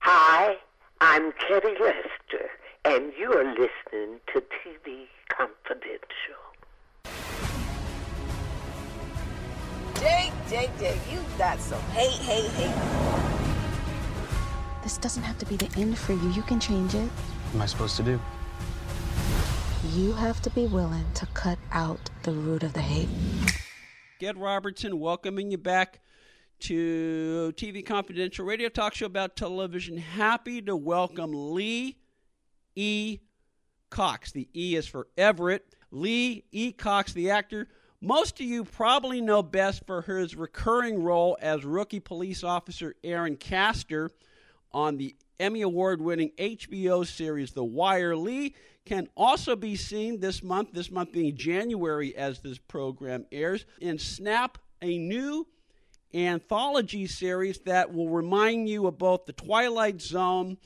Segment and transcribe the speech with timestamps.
[0.00, 0.56] Hi,
[1.00, 2.48] I'm Kerry Lester,
[2.84, 6.38] and you are listening to TV Confidential.
[9.96, 12.74] Jake, Jake, Jake, you got some hate, hate, hate.
[14.82, 16.30] This doesn't have to be the end for you.
[16.30, 17.08] You can change it.
[17.08, 18.20] What am I supposed to do?
[19.92, 23.08] You have to be willing to cut out the root of the hate.
[24.20, 26.00] Ed Robertson welcoming you back
[26.60, 29.96] to TV Confidential radio talk show about television.
[29.96, 31.96] Happy to welcome Lee
[32.74, 33.18] E.
[33.90, 34.32] Cox.
[34.32, 35.74] The E is for Everett.
[35.90, 36.72] Lee E.
[36.72, 37.68] Cox, the actor.
[38.00, 43.36] Most of you probably know best for his recurring role as rookie police officer Aaron
[43.36, 44.10] Castor
[44.72, 48.16] on the Emmy Award winning HBO series The Wire.
[48.16, 53.64] Lee can also be seen this month, this month being January as this program airs,
[53.80, 55.46] in Snap, a new
[56.14, 60.56] anthology series that will remind you of both The Twilight Zone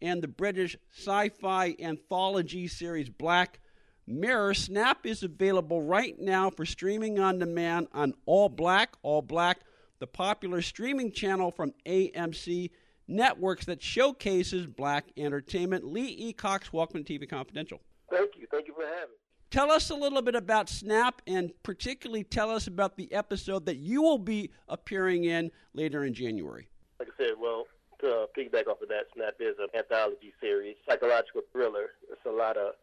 [0.00, 3.60] and the British sci fi anthology series Black
[4.06, 4.54] Mirror.
[4.54, 8.94] Snap is available right now for streaming on demand on All Black.
[9.02, 9.60] All Black,
[10.00, 12.70] the popular streaming channel from AMC
[13.08, 15.84] networks that showcases black entertainment.
[15.84, 16.32] Lee E.
[16.32, 17.80] Cox, welcome to TV Confidential.
[18.10, 18.46] Thank you.
[18.50, 19.21] Thank you for having me.
[19.52, 23.76] Tell us a little bit about Snap and particularly tell us about the episode that
[23.76, 26.68] you will be appearing in later in January.
[26.98, 27.66] Like I said, well,
[28.00, 31.90] to piggyback off of that, Snap is an anthology series, psychological thriller.
[32.10, 32.76] It's a lot of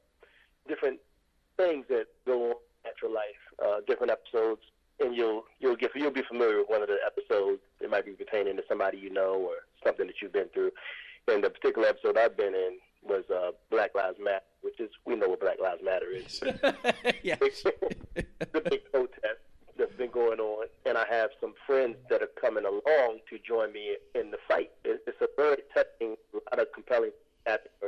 [0.67, 0.99] different
[1.57, 2.55] things that go on
[2.85, 4.61] natural life, uh, different episodes,
[4.99, 7.61] and you'll you'll get you'll be familiar with one of the episodes.
[7.81, 10.69] It might be pertaining to somebody you know or something that you've been through.
[11.27, 15.15] And the particular episode I've been in was uh, Black Lives Matter, which is we
[15.15, 16.41] know what Black Lives Matter is.
[17.23, 17.39] yes.
[18.15, 19.39] the big protest
[19.77, 23.71] that's been going on, and I have some friends that are coming along to join
[23.71, 24.71] me in the fight.
[24.83, 27.11] It's a very touching, a lot of compelling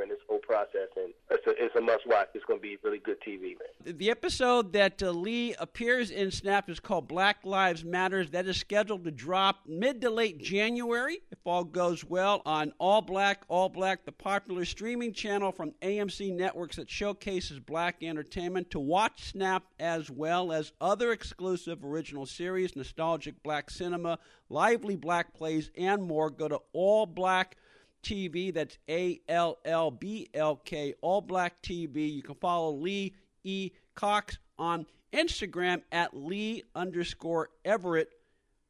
[0.02, 2.28] in this whole process, and it's a, it's a must watch.
[2.34, 3.96] It's going to be really good TV, man.
[3.98, 8.30] The episode that uh, Lee appears in Snap is called Black Lives Matters.
[8.30, 13.02] That is scheduled to drop mid to late January, if all goes well, on All
[13.02, 18.70] Black, All Black, the popular streaming channel from AMC Networks that showcases black entertainment.
[18.70, 24.18] To watch Snap as well as other exclusive original series, nostalgic black cinema,
[24.48, 27.56] lively black plays, and more, go to All Black
[28.02, 28.52] TV.
[28.52, 32.12] That's A L L B L K, All Black TV.
[32.12, 33.14] You can follow Lee
[33.44, 33.70] E.
[33.94, 38.10] Cox on Instagram at Lee underscore Everett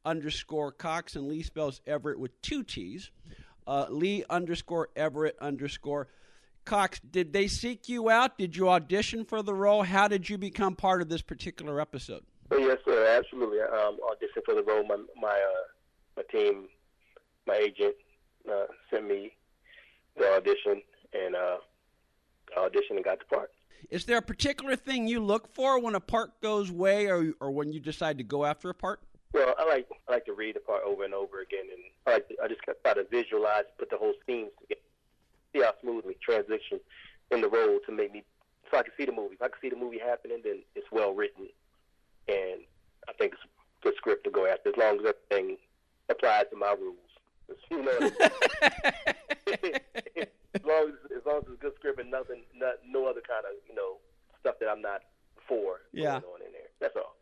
[0.05, 3.11] underscore Cox, and Lee spells Everett with two T's.
[3.65, 6.09] Uh, Lee underscore Everett underscore
[6.65, 6.99] Cox.
[6.99, 8.37] Did they seek you out?
[8.37, 9.83] Did you audition for the role?
[9.83, 12.23] How did you become part of this particular episode?
[12.51, 13.05] Oh, yes, sir.
[13.17, 13.59] Absolutely.
[13.61, 14.85] I um, auditioned for the role.
[14.85, 15.67] My my uh,
[16.17, 16.67] my team,
[17.47, 17.95] my agent,
[18.49, 19.33] uh, sent me
[20.17, 20.81] the audition,
[21.13, 21.57] and uh,
[22.57, 23.51] auditioned and got the part.
[23.89, 27.51] Is there a particular thing you look for when a part goes way, or or
[27.51, 29.01] when you decide to go after a part?
[29.33, 32.13] Well, I like I like to read the part over and over again, and I
[32.13, 34.81] like to, I just try to visualize, put the whole scenes together,
[35.53, 36.79] see how smoothly transition
[37.31, 38.23] in the role to make me
[38.71, 39.35] so I can see the movie.
[39.35, 41.47] If I can see the movie happening, then it's well written,
[42.27, 42.61] and
[43.07, 45.57] I think it's a good script to go after as long as everything
[46.09, 46.97] applies to my rules.
[47.69, 47.91] You know,
[50.55, 53.45] as long as as long as it's good script and nothing, not, no other kind
[53.45, 53.97] of you know
[54.39, 55.01] stuff that I'm not
[55.47, 56.19] for Yeah.
[56.21, 56.69] going on in there.
[56.79, 57.15] That's all.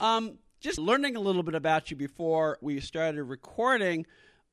[0.00, 4.06] Um, just learning a little bit about you before we started recording.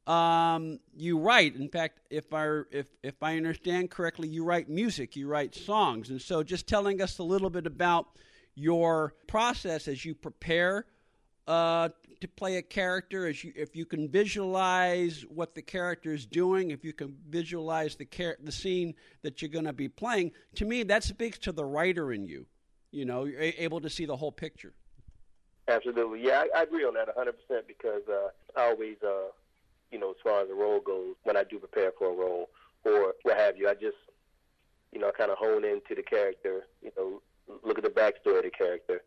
[0.07, 1.55] Um, you write.
[1.55, 5.15] In fact, if I if if I understand correctly, you write music.
[5.15, 8.07] You write songs, and so just telling us a little bit about
[8.55, 10.85] your process as you prepare
[11.47, 11.89] uh,
[12.21, 16.71] to play a character is you, if you can visualize what the character is doing,
[16.71, 20.31] if you can visualize the char- the scene that you're going to be playing.
[20.55, 22.45] To me, that speaks to the writer in you.
[22.91, 24.73] You know, you're able to see the whole picture.
[25.67, 28.29] Absolutely, yeah, I, I agree on that 100 percent because uh,
[28.59, 29.29] I always, uh,
[29.91, 32.49] you know, as far as the role goes, when I do prepare for a role
[32.83, 33.97] or what have you, I just,
[34.91, 36.61] you know, kind of hone into the character.
[36.83, 37.21] You know,
[37.63, 39.01] look at the backstory of the character,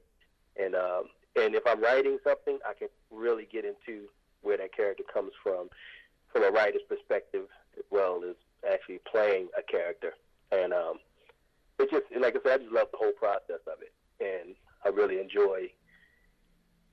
[0.56, 1.04] and um,
[1.36, 4.08] and if I'm writing something, I can really get into
[4.42, 5.68] where that character comes from,
[6.32, 7.46] from a writer's perspective,
[7.76, 8.36] as well as
[8.70, 10.14] actually playing a character.
[10.52, 10.98] And um,
[11.78, 14.54] it just, like I said, I just love the whole process of it, and
[14.84, 15.70] I really enjoy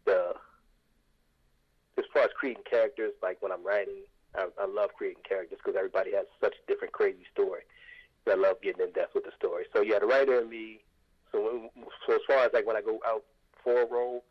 [0.05, 0.33] the
[1.97, 3.11] as far as creating characters.
[3.21, 4.03] Like when I'm writing,
[4.35, 7.61] I, I love creating characters because everybody has such a different, crazy story.
[8.29, 9.65] I love getting in depth with the story.
[9.73, 10.79] So yeah, the writer and me.
[11.31, 11.69] So when,
[12.07, 13.23] so as far as like when I go out
[13.63, 14.23] for a role,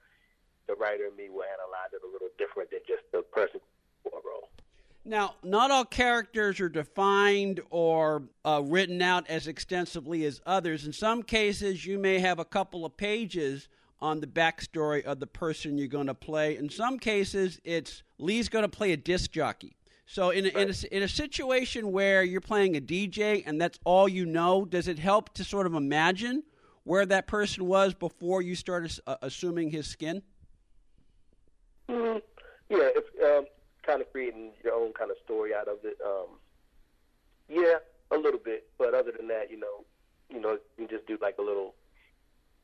[0.68, 3.60] the writer and me will analyze it a little different than just the person
[4.02, 4.48] for a role.
[5.04, 10.86] Now, not all characters are defined or uh, written out as extensively as others.
[10.86, 13.68] In some cases, you may have a couple of pages
[14.00, 16.56] on the backstory of the person you're going to play.
[16.56, 19.76] In some cases, it's Lee's going to play a disc jockey.
[20.06, 20.68] So, in a, right.
[20.68, 24.64] in, a, in a situation where you're playing a DJ and that's all you know,
[24.64, 26.44] does it help to sort of imagine
[26.84, 30.22] where that person was before you started uh, assuming his skin?
[31.90, 32.20] Mm-hmm.
[32.70, 33.44] Yeah, it's um,
[33.90, 35.98] kind of creating your own kind of story out of it.
[36.04, 36.38] Um,
[37.48, 37.76] yeah,
[38.12, 39.84] a little bit, but other than that, you know,
[40.28, 41.74] you know, you just do like a little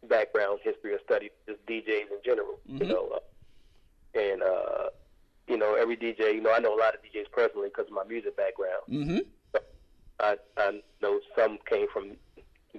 [0.08, 2.84] background history or study just DJs in general, mm-hmm.
[2.84, 4.88] you know, uh, and uh,
[5.49, 6.34] you know every DJ.
[6.34, 8.82] You know, I know a lot of DJs personally because of my music background.
[8.88, 9.19] Mm-hmm.
[10.20, 12.12] I I know some came from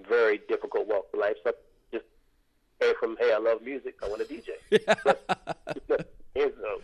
[0.07, 1.35] very difficult walk of life.
[1.43, 1.53] Some
[1.91, 2.05] just
[2.79, 4.51] came from hey, I love music, I want to DJ.
[6.37, 6.81] so,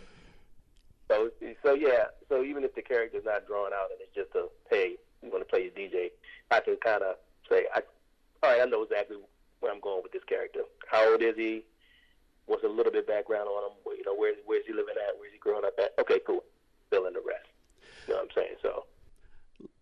[1.14, 1.30] so
[1.62, 2.04] so yeah.
[2.28, 5.46] So even if the character's not drawn out and it's just a hey, you want
[5.46, 6.10] to play your DJ,
[6.50, 7.16] I can kind of
[7.48, 7.82] say I
[8.42, 9.16] all right, I know exactly
[9.60, 10.60] where I'm going with this character.
[10.90, 11.64] How old is he?
[12.46, 13.76] What's a little bit background on him?
[13.96, 15.18] You know, where where's he living at?
[15.18, 15.94] Where's he growing up at?
[16.00, 16.44] Okay, cool.
[16.90, 17.48] Fill in the rest.
[18.06, 18.56] You know what I'm saying?
[18.62, 18.84] So.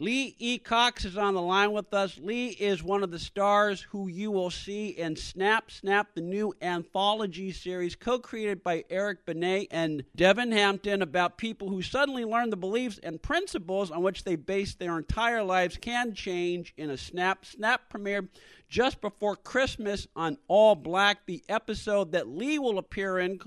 [0.03, 0.59] Lee E.
[0.59, 2.19] Cox is on the line with us.
[2.19, 6.53] Lee is one of the stars who you will see in Snap Snap, the new
[6.61, 12.51] anthology series co created by Eric Benet and Devin Hampton about people who suddenly learn
[12.51, 16.99] the beliefs and principles on which they base their entire lives can change in a
[16.99, 18.29] Snap Snap premiere
[18.69, 23.39] just before Christmas on All Black, the episode that Lee will appear in,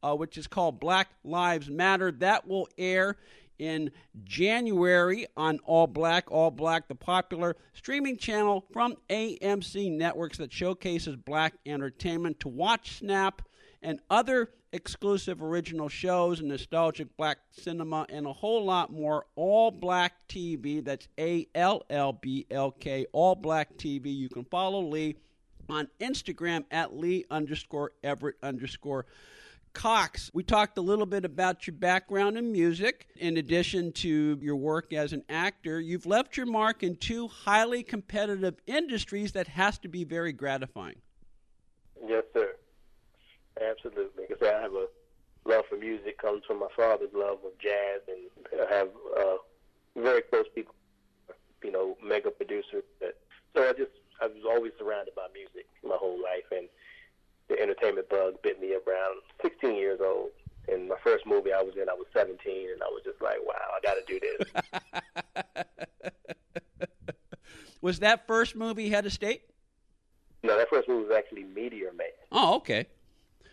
[0.00, 2.12] uh, which is called Black Lives Matter.
[2.12, 3.16] That will air
[3.58, 3.90] in
[4.24, 6.30] January on All Black.
[6.30, 12.40] All Black, the popular streaming channel from AMC Networks that showcases black entertainment.
[12.40, 13.42] To watch Snap
[13.82, 19.26] and other exclusive original shows, nostalgic black cinema, and a whole lot more.
[19.36, 20.84] All Black TV.
[20.84, 23.06] That's A L L B L K.
[23.12, 24.14] All Black TV.
[24.14, 25.16] You can follow Lee
[25.68, 29.06] on Instagram at Lee underscore Everett underscore.
[29.74, 33.08] Cox, we talked a little bit about your background in music.
[33.16, 37.82] In addition to your work as an actor, you've left your mark in two highly
[37.82, 40.96] competitive industries that has to be very gratifying.
[42.06, 42.54] Yes, sir.
[43.60, 44.24] Absolutely.
[44.28, 44.86] Because I have a
[45.44, 48.88] love for music comes from my father's love of jazz, and I have
[49.18, 49.36] uh,
[49.96, 50.74] very close people,
[51.62, 52.84] you know, mega producers.
[53.00, 53.16] That
[53.54, 56.68] so I just I was always surrounded by music my whole life, and
[57.48, 60.30] the entertainment bug bit me around 16 years old.
[60.66, 62.38] And my first movie I was in, I was 17,
[62.72, 64.18] and I was just like, wow, I got to do
[66.74, 66.86] this.
[67.82, 69.42] was that first movie head of state?
[70.42, 72.06] No, that first movie was actually Meteor Man.
[72.32, 72.86] Oh, okay.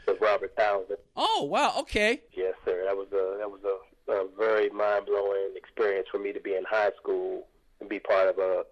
[0.07, 0.99] With Robert Townsend.
[1.17, 2.21] Oh, wow, okay.
[2.33, 2.85] Yes, sir.
[2.85, 3.77] That was a that was a,
[4.11, 7.47] a very mind blowing experience for me to be in high school
[7.79, 8.63] and be part of a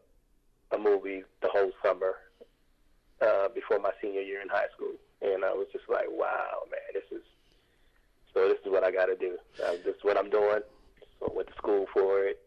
[0.72, 2.16] a movie the whole summer
[3.22, 6.80] uh, before my senior year in high school and I was just like, wow, man,
[6.94, 7.24] this is
[8.34, 8.48] so.
[8.48, 9.38] This is what I got to do.
[9.64, 10.60] Uh, this is what I'm doing.
[11.20, 12.40] So I went to school for it,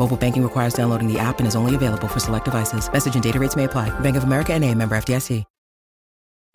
[0.00, 2.90] Mobile banking requires downloading the app and is only available for select devices.
[2.90, 3.90] Message and data rates may apply.
[4.00, 5.44] Bank of America and a member FDIC.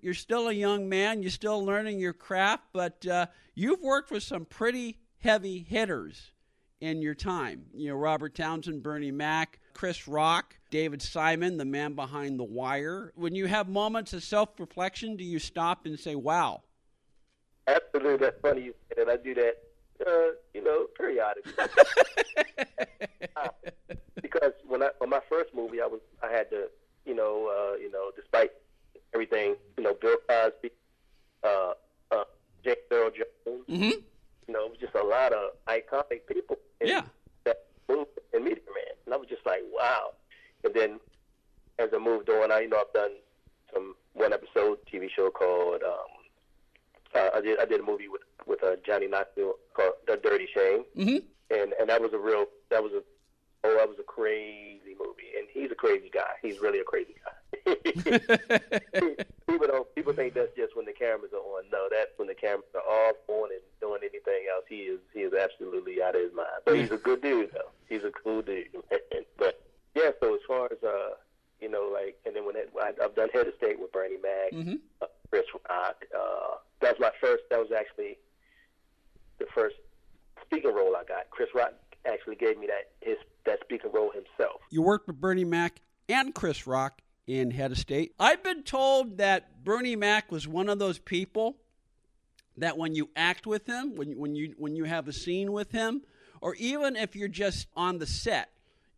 [0.01, 1.21] You're still a young man.
[1.21, 6.31] You're still learning your craft, but uh, you've worked with some pretty heavy hitters
[6.79, 7.65] in your time.
[7.73, 13.13] You know, Robert Townsend, Bernie Mac, Chris Rock, David Simon, the man behind The Wire.
[13.15, 16.63] When you have moments of self reflection, do you stop and say, wow?
[17.67, 18.17] Absolutely.
[18.17, 19.11] That's funny you said that.
[19.11, 19.55] I do that,
[20.05, 21.53] uh, you know, periodically.
[24.21, 26.67] because when I on my first movie, I was I had to,
[27.05, 28.51] you know, uh, you know, despite
[29.13, 30.71] everything, you know, Bill Cosby,
[31.43, 31.73] uh,
[32.11, 32.23] uh,
[32.63, 33.83] James Earl Jones, mm-hmm.
[34.47, 36.57] you know, it was just a lot of iconic people.
[36.81, 37.01] In Yeah.
[37.45, 40.13] That movie and Meteor Man, and I was just like, wow.
[40.63, 40.99] And then
[41.79, 43.11] as I moved on, I you know I've done
[43.73, 46.14] some one episode TV show called um,
[47.15, 50.47] uh, I did I did a movie with with uh, Johnny Knoxville called The Dirty
[50.53, 51.17] Shame, Mm-hmm.
[51.51, 53.01] and and that was a real that was a
[53.63, 56.33] oh that was a crazy movie, and he's a crazy guy.
[56.41, 57.31] He's really a crazy guy.
[59.47, 61.63] people don't people think that's just when the cameras are on.
[61.71, 64.65] No, that's when the cameras are off, on, and doing anything else.
[64.69, 66.61] He is he is absolutely out of his mind.
[66.65, 67.71] But he's a good dude though.
[67.89, 68.67] He's a cool dude.
[69.37, 69.61] but
[69.95, 71.15] yeah, so as far as uh
[71.61, 74.17] you know like and then when it, I, I've done head of state with Bernie
[74.21, 74.79] Mac, Mhm.
[75.01, 76.05] uh, Chris Rock.
[76.15, 77.43] Uh, that was my first.
[77.49, 78.17] That was actually
[79.39, 79.75] the first
[80.45, 81.29] speaking role I got.
[81.29, 81.73] Chris Rock
[82.05, 84.61] actually gave me that his that speaking role himself.
[84.69, 88.13] You worked with Bernie Mac and Chris Rock in Head of State.
[88.19, 91.57] I've been told that Bernie Mac was one of those people
[92.57, 95.71] that when you act with him, when when you when you have a scene with
[95.71, 96.01] him,
[96.41, 98.49] or even if you're just on the set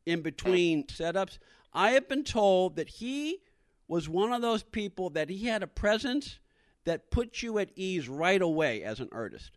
[0.06, 1.38] in between setups,
[1.74, 3.40] I have been told that he
[3.88, 6.40] was one of those people that he had a presence
[6.86, 9.57] that put you at ease right away as an artist.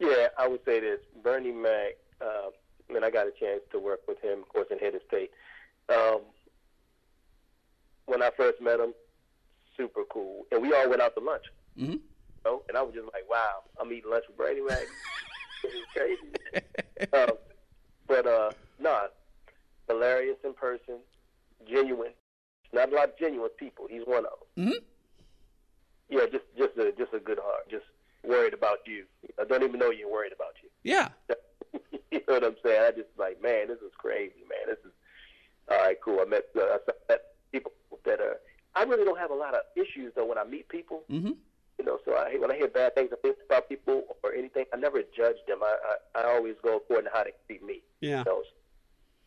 [0.00, 0.98] Yeah, I would say this.
[1.22, 2.50] Bernie Mac, uh,
[2.88, 5.30] and I got a chance to work with him, of course, in Head of State.
[5.88, 6.22] Um,
[8.06, 8.94] when I first met him,
[9.76, 10.46] super cool.
[10.50, 11.44] And we all went out to lunch.
[11.78, 11.92] Mm-hmm.
[11.92, 12.00] You
[12.44, 12.62] know?
[12.68, 14.78] And I was just like, wow, I'm eating lunch with Bernie Mac.
[15.62, 17.12] this is crazy.
[17.12, 17.36] um,
[18.08, 19.02] but, uh, nah,
[19.86, 20.98] hilarious in person,
[21.68, 22.12] genuine.
[22.72, 23.86] Not a lot of genuine people.
[23.88, 24.66] He's one of them.
[24.66, 24.84] Mm-hmm.
[26.08, 27.70] Yeah, just just a just a good heart.
[27.70, 27.84] Just
[28.24, 29.04] worried about you.
[29.40, 30.68] I don't even know you're worried about you.
[30.82, 31.08] Yeah.
[32.10, 32.82] you know what I'm saying?
[32.82, 34.66] I just like, man, this is crazy, man.
[34.66, 34.92] This is
[35.70, 35.96] all right.
[36.04, 36.20] Cool.
[36.20, 37.20] I met uh, I met
[37.52, 37.72] people
[38.04, 38.36] that are.
[38.74, 41.02] I really don't have a lot of issues though when I meet people.
[41.10, 41.32] Mm-hmm.
[41.78, 43.10] You know, so I when I hear bad things
[43.46, 45.58] about people or anything, I never judge them.
[45.62, 45.76] I
[46.14, 47.82] I, I always go according to how they treat me.
[48.00, 48.22] Yeah.
[48.24, 48.42] Know?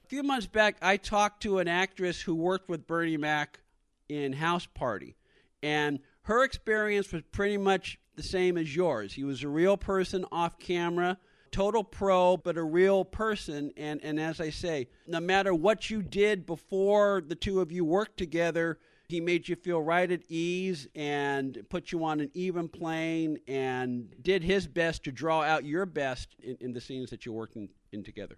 [0.04, 3.62] A few months back, I talked to an actress who worked with Bernie Mac
[4.10, 5.16] in House Party,
[5.64, 9.14] and her experience was pretty much the same as yours.
[9.14, 11.18] He was a real person off camera,
[11.52, 13.72] total pro, but a real person.
[13.78, 17.86] And, and as I say, no matter what you did before the two of you
[17.86, 22.68] worked together, he made you feel right at ease and put you on an even
[22.68, 27.26] plane and did his best to draw out your best in, in the scenes that
[27.26, 28.38] you're working in together.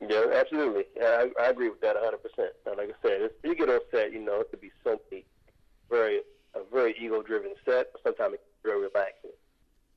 [0.00, 0.84] Yeah, absolutely.
[1.00, 2.48] I, I agree with that 100%.
[2.66, 5.24] And like I said, you get on set, you know, it could be so many,
[5.90, 6.20] very,
[6.58, 7.88] a very ego-driven set.
[8.02, 9.30] Sometimes it's very relaxing.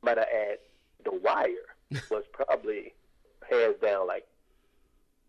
[0.03, 0.57] But I add,
[1.03, 1.75] The Wire
[2.11, 2.93] was probably
[3.49, 4.25] hands down like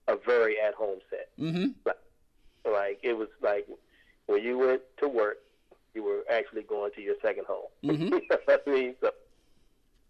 [0.09, 1.29] a very at-home set.
[1.39, 1.69] Mm-hmm.
[1.87, 1.97] Like,
[2.71, 3.67] like it was like
[4.27, 5.39] when you went to work,
[5.95, 7.67] you were actually going to your second home.
[7.85, 8.21] Mhm.
[8.45, 8.95] what I mean?
[9.01, 9.11] So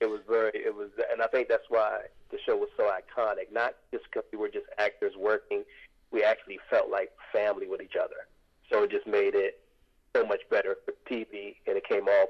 [0.01, 3.53] it was very, it was, and I think that's why the show was so iconic.
[3.53, 5.65] Not just because we were just actors working,
[6.11, 8.27] we actually felt like family with each other.
[8.71, 9.61] So it just made it
[10.23, 12.29] so much better for TV, and it came off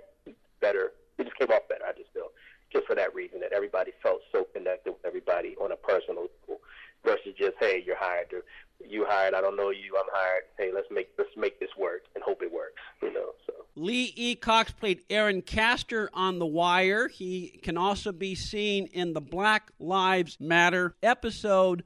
[0.60, 0.92] better.
[1.18, 1.84] It just came off better.
[1.86, 2.28] I just feel
[2.72, 6.60] just for that reason that everybody felt so connected with everybody on a personal level
[7.04, 8.30] versus just hey, you're hired.
[8.30, 8.42] To,
[8.86, 9.34] you hired.
[9.34, 9.96] I don't know you.
[9.98, 10.44] I'm hired.
[10.58, 12.80] Hey, let's make let's make this work and hope it works.
[13.02, 13.30] You know.
[13.46, 14.34] So Lee E.
[14.34, 17.08] Cox played Aaron Castor on The Wire.
[17.08, 21.84] He can also be seen in the Black Lives Matter episode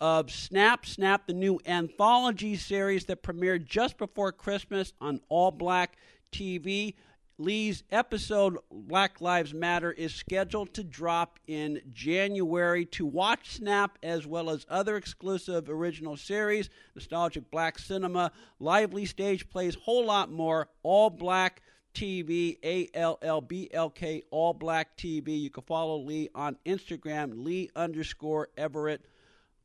[0.00, 5.96] of Snap Snap, the new anthology series that premiered just before Christmas on All Black
[6.32, 6.94] TV.
[7.38, 12.86] Lee's episode, Black Lives Matter, is scheduled to drop in January.
[12.86, 19.48] To watch Snap as well as other exclusive original series, nostalgic black cinema, lively stage
[19.50, 20.68] plays, whole lot more.
[20.82, 21.60] All Black
[21.92, 25.40] TV, A L L B L K, All Black TV.
[25.40, 29.04] You can follow Lee on Instagram, Lee underscore Everett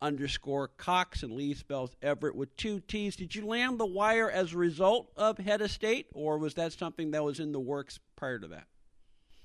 [0.01, 3.15] underscore Cox, and Lee spells Everett with two T's.
[3.15, 6.73] Did you land the wire as a result of Head of State, or was that
[6.73, 8.65] something that was in the works prior to that?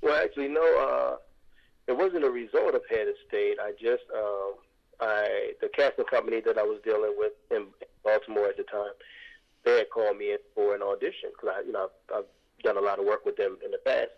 [0.02, 0.62] Well, actually, no.
[0.62, 1.16] Uh,
[1.86, 3.58] it wasn't a result of head of state.
[3.60, 4.54] I just, um,
[5.00, 7.66] I the casting company that I was dealing with in
[8.02, 8.92] Baltimore at the time,
[9.64, 12.76] they had called me in for an audition because I, you know, I've, I've done
[12.76, 14.10] a lot of work with them in the past.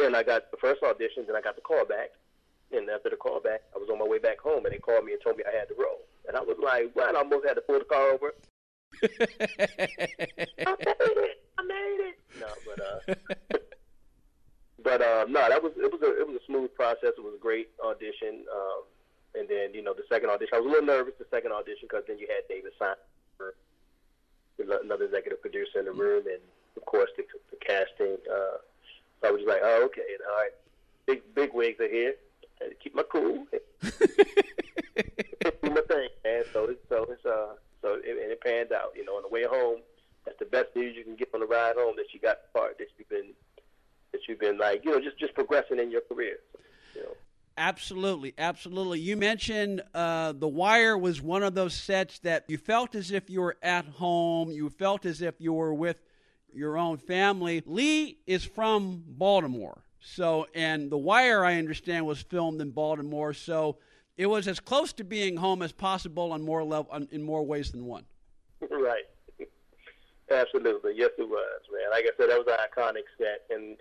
[0.00, 2.10] And I got the first audition, then I got the call back.
[2.72, 5.04] And after the call back, I was on my way back home, and they called
[5.04, 6.00] me and told me I had the role.
[6.26, 8.34] And I was like, "What?" I almost had to pull the car over.
[9.02, 11.42] I made it!
[11.58, 12.18] I made it!
[12.40, 13.58] No, but uh,
[14.82, 17.12] but uh, no, that was it was a it was a smooth process.
[17.16, 18.44] It was a great audition.
[18.52, 18.82] Um,
[19.34, 21.88] and then you know the second audition, I was a little nervous the second audition
[21.88, 22.96] because then you had David Simon,
[24.84, 26.40] another executive producer in the room, and
[26.76, 28.16] of course the, the casting.
[28.28, 28.60] Uh,
[29.20, 30.52] so I was just like, oh okay, all right,
[31.06, 32.14] big big wigs are here.
[32.68, 33.46] To keep my cool.
[33.82, 36.44] do my thing, man.
[36.52, 38.92] So it's so it's uh so it, and it panned out.
[38.96, 39.80] You know, on the way home,
[40.24, 42.58] that's the best news you can get on the ride home that you got the
[42.58, 43.32] part that you've been
[44.12, 46.38] that you've been like you know just just progressing in your career.
[46.94, 47.14] You know.
[47.58, 48.98] Absolutely, absolutely.
[49.00, 53.28] You mentioned uh, The Wire was one of those sets that you felt as if
[53.28, 54.50] you were at home.
[54.50, 55.98] You felt as if you were with
[56.54, 57.62] your own family.
[57.66, 63.32] Lee is from Baltimore, so and The Wire, I understand, was filmed in Baltimore.
[63.32, 63.78] So
[64.16, 67.44] it was as close to being home as possible on more level, on, in more
[67.44, 68.04] ways than one.
[68.70, 69.04] Right.
[70.30, 70.94] Absolutely.
[70.96, 71.90] Yes, it was, man.
[71.90, 73.76] Like I said, that was an iconic set, and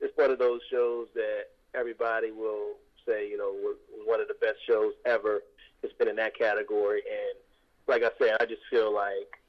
[0.00, 2.74] it's one of those shows that everybody will
[3.06, 3.54] say, you know,
[4.04, 5.42] one of the best shows ever.
[5.82, 7.38] It's been in that category, and
[7.88, 9.40] like I said, I just feel like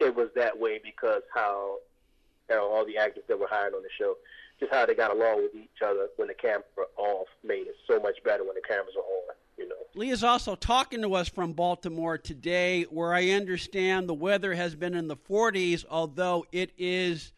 [0.00, 1.78] it was that way because how
[2.48, 4.16] you know, all the actors that were hired on the show,
[4.58, 7.76] just how they got along with each other when the cameras were off, made it
[7.86, 9.34] so much better when the cameras were on.
[9.58, 9.74] You know.
[9.94, 14.74] Lee is also talking to us from Baltimore today, where I understand the weather has
[14.74, 17.32] been in the 40s, although it is,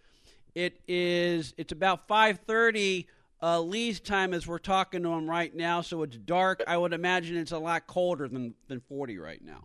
[0.55, 3.07] it is, it's about 5:30
[3.41, 6.63] uh, Lee's time as we're talking to him right now, so it's dark.
[6.67, 9.63] I would imagine it's a lot colder than than 40 right now.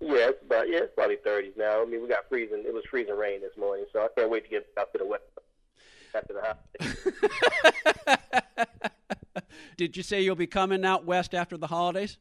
[0.00, 1.82] Yeah, it's about yeah, it's probably 30s now.
[1.82, 2.62] I mean, we got freezing.
[2.64, 5.06] It was freezing rain this morning, so I can't wait to get out to the
[5.06, 5.24] west
[6.14, 6.96] after the holidays.
[9.76, 12.18] Did you say you'll be coming out west after the holidays?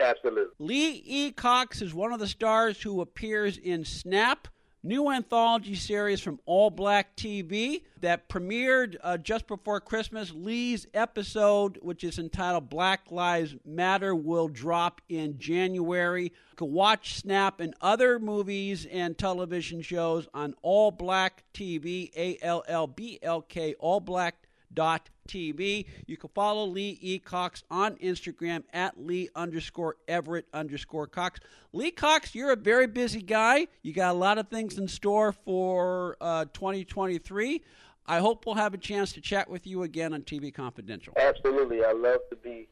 [0.00, 0.52] Absolutely.
[0.58, 1.32] Lee E.
[1.32, 4.48] Cox is one of the stars who appears in Snap,
[4.86, 10.32] new anthology series from All Black TV that premiered uh, just before Christmas.
[10.32, 16.24] Lee's episode, which is entitled Black Lives Matter, will drop in January.
[16.24, 22.38] You can watch Snap and other movies and television shows on All Black TV, A
[22.40, 24.45] L L B L K, All Black
[24.76, 25.86] TV.
[26.06, 27.18] You can follow Lee E.
[27.18, 31.40] Cox on Instagram at Lee underscore Everett underscore Cox.
[31.72, 33.66] Lee Cox, you're a very busy guy.
[33.82, 37.62] You got a lot of things in store for uh, 2023.
[38.06, 41.12] I hope we'll have a chance to chat with you again on TV Confidential.
[41.16, 41.84] Absolutely.
[41.84, 42.68] I love to be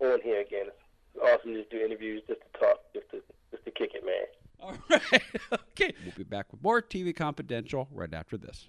[0.00, 0.66] on here again.
[0.68, 4.24] It's awesome to do interviews, just to talk, just to, just to kick it, man.
[4.60, 5.22] All right.
[5.52, 5.92] okay.
[6.04, 8.68] We'll be back with more TV Confidential right after this.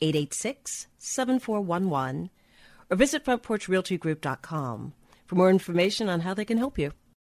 [0.00, 2.30] 886 7411
[2.90, 4.92] or visit frontporchrealtygroup.com
[5.26, 6.92] for more information on how they can help you.